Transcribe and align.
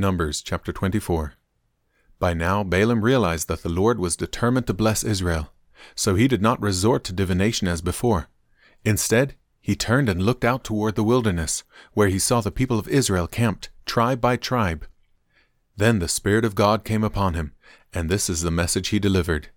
Numbers 0.00 0.40
chapter 0.40 0.72
24. 0.72 1.34
By 2.18 2.32
now 2.32 2.64
Balaam 2.64 3.04
realized 3.04 3.48
that 3.48 3.62
the 3.62 3.68
Lord 3.68 3.98
was 3.98 4.16
determined 4.16 4.66
to 4.66 4.74
bless 4.74 5.04
Israel, 5.04 5.52
so 5.94 6.14
he 6.14 6.26
did 6.26 6.40
not 6.40 6.60
resort 6.60 7.04
to 7.04 7.12
divination 7.12 7.68
as 7.68 7.82
before. 7.82 8.28
Instead, 8.82 9.34
he 9.60 9.76
turned 9.76 10.08
and 10.08 10.22
looked 10.22 10.44
out 10.44 10.64
toward 10.64 10.94
the 10.94 11.04
wilderness, 11.04 11.64
where 11.92 12.08
he 12.08 12.18
saw 12.18 12.40
the 12.40 12.50
people 12.50 12.78
of 12.78 12.88
Israel 12.88 13.26
camped, 13.26 13.68
tribe 13.84 14.22
by 14.22 14.36
tribe. 14.36 14.86
Then 15.76 15.98
the 15.98 16.08
Spirit 16.08 16.46
of 16.46 16.54
God 16.54 16.82
came 16.82 17.04
upon 17.04 17.34
him, 17.34 17.52
and 17.92 18.08
this 18.08 18.30
is 18.30 18.40
the 18.40 18.50
message 18.50 18.88
he 18.88 18.98
delivered. 18.98 19.50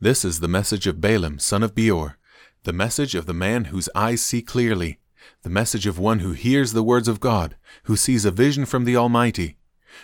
This 0.00 0.24
is 0.24 0.40
the 0.40 0.48
message 0.48 0.88
of 0.88 1.00
Balaam, 1.00 1.38
son 1.38 1.62
of 1.62 1.76
Beor, 1.76 2.18
the 2.64 2.72
message 2.72 3.14
of 3.14 3.26
the 3.26 3.34
man 3.34 3.66
whose 3.66 3.88
eyes 3.94 4.20
see 4.20 4.42
clearly, 4.42 4.98
the 5.42 5.50
message 5.50 5.86
of 5.86 5.98
one 5.98 6.20
who 6.20 6.32
hears 6.32 6.72
the 6.72 6.82
words 6.82 7.08
of 7.08 7.20
God, 7.20 7.56
who 7.84 7.96
sees 7.96 8.24
a 8.24 8.30
vision 8.30 8.66
from 8.66 8.84
the 8.84 8.96
Almighty, 8.96 9.58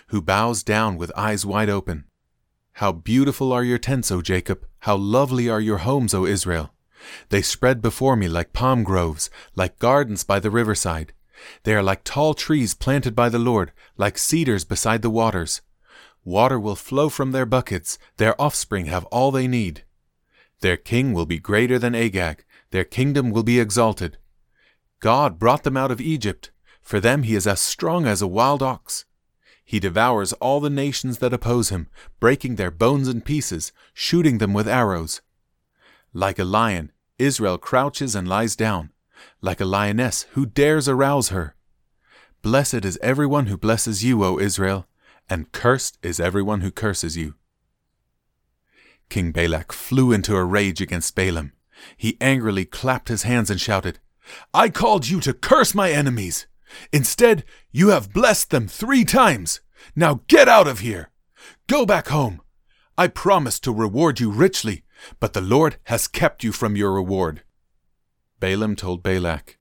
who 0.09 0.21
bows 0.21 0.63
down 0.63 0.97
with 0.97 1.13
eyes 1.17 1.45
wide 1.45 1.71
open. 1.71 2.05
How 2.79 2.93
beautiful 2.93 3.53
are 3.53 3.63
your 3.63 3.79
tents, 3.79 4.11
O 4.11 4.21
Jacob! 4.21 4.67
How 4.81 4.97
lovely 4.97 5.49
are 5.49 5.61
your 5.61 5.79
homes, 5.79 6.13
O 6.15 6.27
Israel! 6.27 6.75
They 7.29 7.43
spread 7.43 7.81
before 7.83 8.17
me 8.17 8.29
like 8.29 8.53
palm 8.53 8.83
groves, 8.83 9.31
like 9.55 9.79
gardens 9.79 10.25
by 10.25 10.41
the 10.41 10.51
riverside. 10.51 11.13
They 11.65 11.75
are 11.75 11.83
like 11.83 12.05
tall 12.05 12.35
trees 12.35 12.75
planted 12.75 13.15
by 13.15 13.29
the 13.29 13.39
Lord, 13.39 13.73
like 13.97 14.19
cedars 14.19 14.65
beside 14.65 15.03
the 15.03 15.11
waters. 15.11 15.61
Water 16.25 16.59
will 16.59 16.77
flow 16.77 17.09
from 17.09 17.33
their 17.33 17.47
buckets, 17.47 17.99
their 18.17 18.41
offspring 18.41 18.87
have 18.87 19.05
all 19.07 19.31
they 19.31 19.47
need. 19.47 19.85
Their 20.61 20.77
king 20.77 21.13
will 21.13 21.27
be 21.27 21.39
greater 21.39 21.79
than 21.79 21.95
Agag, 21.95 22.45
their 22.71 22.85
kingdom 22.85 23.31
will 23.31 23.43
be 23.43 23.61
exalted. 23.61 24.17
God 25.05 25.39
brought 25.39 25.65
them 25.65 25.77
out 25.77 25.91
of 25.91 26.01
Egypt. 26.01 26.51
For 26.81 26.99
them 26.99 27.25
he 27.25 27.35
is 27.35 27.47
as 27.47 27.61
strong 27.61 28.07
as 28.07 28.23
a 28.23 28.27
wild 28.27 28.63
ox. 28.63 29.05
He 29.63 29.79
devours 29.79 30.33
all 30.35 30.61
the 30.61 30.71
nations 30.71 31.19
that 31.19 31.35
oppose 31.35 31.69
him, 31.69 31.89
breaking 32.21 32.57
their 32.57 32.71
bones 32.71 33.07
in 33.07 33.21
pieces, 33.21 33.71
shooting 33.93 34.39
them 34.39 34.55
with 34.55 34.67
arrows. 34.67 35.21
Like 36.15 36.39
a 36.39 36.45
lion, 36.45 36.91
Israel 37.19 37.59
crouches 37.59 38.15
and 38.15 38.27
lies 38.27 38.57
down. 38.57 38.93
Like 39.43 39.61
a 39.61 39.67
lioness, 39.67 40.23
who 40.31 40.47
dares 40.47 40.89
arouse 40.89 41.29
her? 41.29 41.55
Blessed 42.41 42.87
is 42.87 42.99
everyone 43.03 43.45
who 43.45 43.59
blesses 43.59 44.03
you, 44.03 44.25
O 44.25 44.39
Israel, 44.39 44.87
and 45.29 45.53
cursed 45.53 45.99
is 46.03 46.19
everyone 46.19 46.63
who 46.63 46.71
curses 46.71 47.15
you. 47.15 47.35
King 49.11 49.33
Balak 49.33 49.71
flew 49.71 50.13
into 50.13 50.35
a 50.35 50.45
rage 50.45 50.81
against 50.81 51.15
Balaam. 51.15 51.53
He 51.95 52.17
angrily 52.23 52.65
clapped 52.65 53.09
his 53.09 53.25
hands 53.25 53.51
and 53.51 53.61
shouted, 53.61 53.99
I 54.53 54.69
called 54.69 55.09
you 55.09 55.21
to 55.21 55.33
curse 55.33 55.75
my 55.75 55.91
enemies. 55.91 56.47
Instead, 56.93 57.45
you 57.73 57.89
have 57.89 58.13
blessed 58.13 58.51
them 58.51 58.67
three 58.67 59.05
times. 59.05 59.61
Now 59.95 60.21
get 60.29 60.49
out 60.49 60.67
of 60.67 60.81
here. 60.81 61.11
Go 61.67 61.87
back 61.87 62.09
home. 62.09 62.41
I 62.97 63.09
promised 63.09 63.65
to 63.65 63.73
reward 63.73 64.21
you 64.21 64.31
richly, 64.31 64.85
but 65.21 65.33
the 65.33 65.41
Lord 65.41 65.77
has 65.85 66.09
kept 66.09 66.45
you 66.45 66.53
from 66.53 66.77
your 66.77 66.93
reward. 66.93 67.43
Balaam 68.41 68.77
told 68.77 69.03
Balak, 69.03 69.59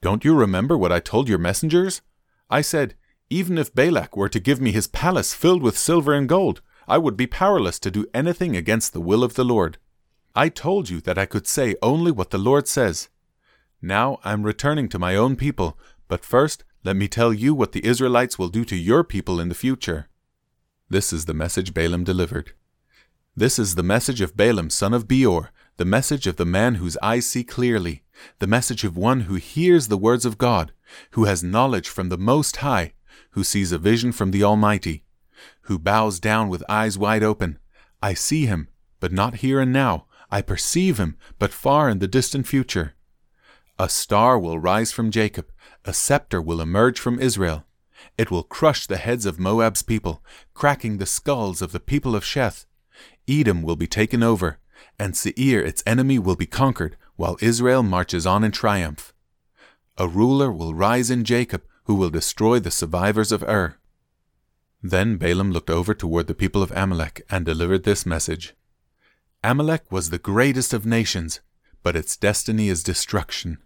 Don't 0.00 0.24
you 0.24 0.34
remember 0.34 0.76
what 0.76 0.92
I 0.92 1.00
told 1.00 1.28
your 1.28 1.38
messengers? 1.38 2.02
I 2.50 2.60
said, 2.60 2.94
Even 3.30 3.58
if 3.58 3.74
Balak 3.74 4.16
were 4.16 4.28
to 4.28 4.40
give 4.40 4.60
me 4.60 4.72
his 4.72 4.86
palace 4.86 5.34
filled 5.34 5.62
with 5.62 5.78
silver 5.78 6.12
and 6.12 6.28
gold, 6.28 6.60
I 6.86 6.98
would 6.98 7.16
be 7.16 7.26
powerless 7.26 7.78
to 7.80 7.90
do 7.90 8.06
anything 8.12 8.56
against 8.56 8.92
the 8.92 9.00
will 9.00 9.24
of 9.24 9.34
the 9.34 9.44
Lord. 9.44 9.78
I 10.34 10.48
told 10.48 10.90
you 10.90 11.00
that 11.02 11.18
I 11.18 11.26
could 11.26 11.46
say 11.46 11.76
only 11.80 12.10
what 12.10 12.30
the 12.30 12.38
Lord 12.38 12.66
says. 12.66 13.08
Now 13.86 14.18
I 14.24 14.32
am 14.32 14.44
returning 14.44 14.88
to 14.88 14.98
my 14.98 15.14
own 15.14 15.36
people, 15.36 15.76
but 16.08 16.24
first 16.24 16.64
let 16.84 16.96
me 16.96 17.06
tell 17.06 17.34
you 17.34 17.54
what 17.54 17.72
the 17.72 17.84
Israelites 17.84 18.38
will 18.38 18.48
do 18.48 18.64
to 18.64 18.74
your 18.74 19.04
people 19.04 19.38
in 19.38 19.50
the 19.50 19.54
future. 19.54 20.08
This 20.88 21.12
is 21.12 21.26
the 21.26 21.34
message 21.34 21.74
Balaam 21.74 22.02
delivered. 22.02 22.52
This 23.36 23.58
is 23.58 23.74
the 23.74 23.82
message 23.82 24.22
of 24.22 24.38
Balaam, 24.38 24.70
son 24.70 24.94
of 24.94 25.06
Beor, 25.06 25.50
the 25.76 25.84
message 25.84 26.26
of 26.26 26.36
the 26.36 26.46
man 26.46 26.76
whose 26.76 26.96
eyes 27.02 27.26
see 27.26 27.44
clearly, 27.44 28.04
the 28.38 28.46
message 28.46 28.84
of 28.84 28.96
one 28.96 29.22
who 29.22 29.34
hears 29.34 29.88
the 29.88 29.98
words 29.98 30.24
of 30.24 30.38
God, 30.38 30.72
who 31.10 31.24
has 31.24 31.44
knowledge 31.44 31.90
from 31.90 32.08
the 32.08 32.16
Most 32.16 32.56
High, 32.56 32.94
who 33.32 33.44
sees 33.44 33.70
a 33.70 33.76
vision 33.76 34.12
from 34.12 34.30
the 34.30 34.42
Almighty, 34.42 35.04
who 35.62 35.78
bows 35.78 36.18
down 36.18 36.48
with 36.48 36.64
eyes 36.70 36.96
wide 36.96 37.22
open. 37.22 37.58
I 38.02 38.14
see 38.14 38.46
him, 38.46 38.68
but 38.98 39.12
not 39.12 39.36
here 39.44 39.60
and 39.60 39.74
now. 39.74 40.06
I 40.30 40.40
perceive 40.40 40.96
him, 40.96 41.18
but 41.38 41.52
far 41.52 41.90
in 41.90 41.98
the 41.98 42.08
distant 42.08 42.46
future. 42.46 42.94
A 43.78 43.88
star 43.88 44.38
will 44.38 44.58
rise 44.58 44.92
from 44.92 45.10
Jacob, 45.10 45.46
a 45.84 45.92
scepter 45.92 46.40
will 46.40 46.60
emerge 46.60 47.00
from 47.00 47.18
Israel. 47.18 47.64
It 48.16 48.30
will 48.30 48.44
crush 48.44 48.86
the 48.86 48.98
heads 48.98 49.26
of 49.26 49.40
Moab's 49.40 49.82
people, 49.82 50.22
cracking 50.54 50.98
the 50.98 51.06
skulls 51.06 51.60
of 51.60 51.72
the 51.72 51.80
people 51.80 52.14
of 52.14 52.22
Sheth. 52.22 52.66
Edom 53.26 53.62
will 53.62 53.76
be 53.76 53.88
taken 53.88 54.22
over, 54.22 54.58
and 54.98 55.16
Seir, 55.16 55.60
its 55.60 55.82
enemy, 55.86 56.20
will 56.20 56.36
be 56.36 56.46
conquered, 56.46 56.96
while 57.16 57.36
Israel 57.40 57.82
marches 57.82 58.26
on 58.26 58.44
in 58.44 58.52
triumph. 58.52 59.12
A 59.98 60.06
ruler 60.06 60.52
will 60.52 60.74
rise 60.74 61.10
in 61.10 61.24
Jacob 61.24 61.62
who 61.84 61.94
will 61.94 62.10
destroy 62.10 62.58
the 62.58 62.70
survivors 62.70 63.32
of 63.32 63.42
Ir. 63.42 63.78
Then 64.82 65.16
Balaam 65.16 65.50
looked 65.50 65.70
over 65.70 65.94
toward 65.94 66.26
the 66.26 66.34
people 66.34 66.62
of 66.62 66.72
Amalek 66.72 67.24
and 67.30 67.44
delivered 67.44 67.84
this 67.84 68.06
message 68.06 68.54
Amalek 69.42 69.90
was 69.90 70.10
the 70.10 70.18
greatest 70.18 70.72
of 70.72 70.86
nations, 70.86 71.40
but 71.82 71.96
its 71.96 72.16
destiny 72.16 72.68
is 72.68 72.82
destruction. 72.82 73.58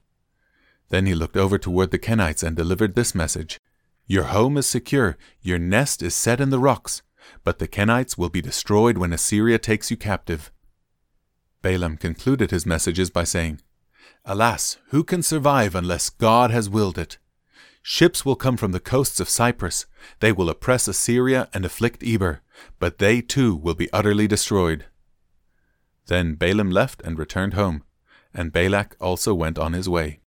Then 0.90 1.06
he 1.06 1.14
looked 1.14 1.36
over 1.36 1.58
toward 1.58 1.90
the 1.90 1.98
Kenites 1.98 2.42
and 2.42 2.56
delivered 2.56 2.94
this 2.94 3.14
message 3.14 3.60
Your 4.06 4.24
home 4.24 4.56
is 4.56 4.66
secure, 4.66 5.16
your 5.42 5.58
nest 5.58 6.02
is 6.02 6.14
set 6.14 6.40
in 6.40 6.50
the 6.50 6.58
rocks, 6.58 7.02
but 7.44 7.58
the 7.58 7.68
Kenites 7.68 8.16
will 8.16 8.30
be 8.30 8.40
destroyed 8.40 8.98
when 8.98 9.12
Assyria 9.12 9.58
takes 9.58 9.90
you 9.90 9.96
captive. 9.96 10.50
Balaam 11.62 11.96
concluded 11.96 12.50
his 12.50 12.64
messages 12.64 13.10
by 13.10 13.24
saying, 13.24 13.60
Alas, 14.24 14.78
who 14.90 15.04
can 15.04 15.22
survive 15.22 15.74
unless 15.74 16.10
God 16.10 16.50
has 16.50 16.70
willed 16.70 16.98
it? 16.98 17.18
Ships 17.82 18.24
will 18.24 18.36
come 18.36 18.56
from 18.56 18.72
the 18.72 18.80
coasts 18.80 19.20
of 19.20 19.28
Cyprus. 19.28 19.86
They 20.20 20.32
will 20.32 20.50
oppress 20.50 20.88
Assyria 20.88 21.48
and 21.54 21.64
afflict 21.64 22.02
Eber, 22.02 22.42
but 22.78 22.98
they 22.98 23.20
too 23.20 23.56
will 23.56 23.74
be 23.74 23.90
utterly 23.92 24.26
destroyed. 24.26 24.84
Then 26.06 26.34
Balaam 26.34 26.70
left 26.70 27.00
and 27.02 27.18
returned 27.18 27.54
home, 27.54 27.82
and 28.34 28.52
Balak 28.52 28.96
also 29.00 29.34
went 29.34 29.58
on 29.58 29.72
his 29.72 29.88
way. 29.88 30.20